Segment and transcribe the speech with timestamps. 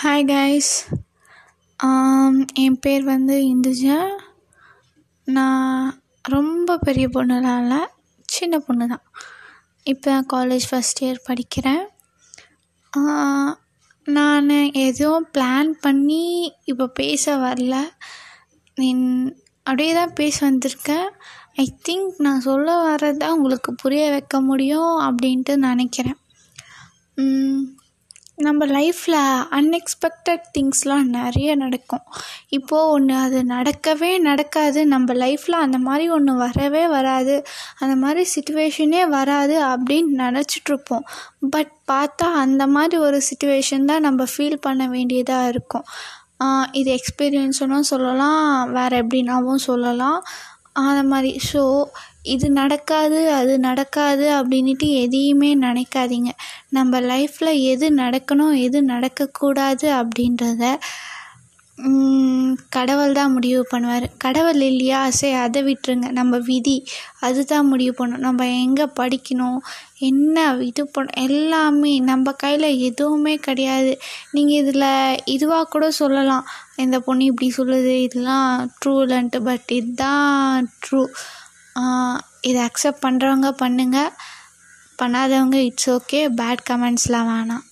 [0.00, 0.72] Hi guys
[1.80, 3.96] um, என் பேர் வந்து இந்துஜா.
[5.26, 5.88] நான்
[6.24, 7.80] ரொம்ப பெரிய பொண்ணுலாம் இல்லை
[8.28, 9.02] சின்ன பொண்ணு தான்
[9.86, 11.82] இப்போ காலேஜ் ஃபஸ்ட் இயர் படிக்கிறேன்.
[14.06, 14.52] நான்
[14.86, 16.22] எதுவும் பிளான் பண்ணி
[16.72, 17.74] இப்போ பேச வரல.
[18.76, 19.08] என்
[19.66, 21.08] அப்படியே தான் பேச வந்திருக்கேன்.
[21.56, 26.20] ஐ திங்க் நான் சொல்ல வர்றத உங்களுக்கு புரிய வைக்க முடியும் அப்படின்ட்டு நினைக்கிறேன்.
[28.48, 29.16] நம்ம லைஃப்பில்
[29.58, 32.04] அன்எக்ஸ்பெக்டட் திங்ஸ்லாம் நிறைய நடக்கும்.
[32.58, 34.80] இப்போது ஒன்று அது நடக்கவே நடக்காது.
[34.94, 37.36] நம்ம லைஃப்பில் அந்த மாதிரி ஒன்று வரவே வராது.
[37.82, 41.06] அந்த மாதிரி சுச்சுவேஷனே வராது அப்படின்னு நினச்சிட்ருப்போம்
[41.54, 45.86] பட் பார்த்தா அந்த மாதிரி ஒரு சுச்சுவேஷன் தான் நம்ம ஃபீல் பண்ண வேண்டியதாக இருக்கும்.
[46.80, 50.18] இது எக்ஸ்பீரியன்ஸுன்னும் சொல்லலாம் வேறு எப்படின்னாவும் சொல்லலாம்.
[50.80, 51.30] அந்த மாதிரி.
[51.50, 51.62] ஸோ
[52.26, 56.30] இது நடக்காது அது நடக்காது அப்படின்ட்டு எதையுமே நினைக்காதீங்க.
[56.70, 60.62] நம்ம லைஃப்பில் எது நடக்கணும் எது நடக்கக்கூடாது அப்படின்றத
[62.76, 64.06] கடவுள் தான் முடிவு பண்ணுவார்.
[64.24, 66.08] கடவுள் இல்லையா சரி அதை விட்டுருங்க.
[66.18, 66.76] நம்ம விதி
[67.26, 68.24] அதுதான் முடிவு பண்ணும்.
[68.28, 69.60] நம்ம எங்கே படிக்கணும்
[70.08, 73.92] என்ன இது பண்ண எல்லாமே நம்ம கையில் எதுவுமே கிடையாது.
[74.36, 74.88] நீங்கள் இதில்
[75.34, 76.44] இதுவாக கூட சொல்லலாம்.
[76.84, 78.50] இந்த பொண்ணு இப்படி சொல்லுது இதெல்லாம்
[78.80, 81.02] ட்ரூ இல்லைன்ட்டு பட் இதுதான் ட்ரூ
[82.48, 84.12] இதை அக்செப்ட் பண்ணுறவங்க பண்ணுங்கள்
[85.00, 87.64] பண்ணாதவங்க இட்ஸ் ஓகே பேட் கமெண்ட்ஸ்லாம் வேணாம்.